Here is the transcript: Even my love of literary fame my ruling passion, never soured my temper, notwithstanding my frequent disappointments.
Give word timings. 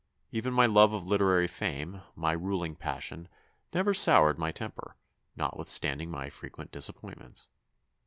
Even 0.31 0.51
my 0.51 0.65
love 0.65 0.93
of 0.93 1.05
literary 1.05 1.47
fame 1.47 2.01
my 2.15 2.31
ruling 2.31 2.75
passion, 2.75 3.27
never 3.71 3.93
soured 3.93 4.39
my 4.39 4.51
temper, 4.51 4.95
notwithstanding 5.35 6.09
my 6.09 6.27
frequent 6.27 6.71
disappointments. 6.71 7.49